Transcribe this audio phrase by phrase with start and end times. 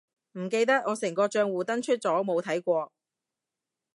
[0.31, 2.91] 唔記得，我成個帳戶登出咗冇睇過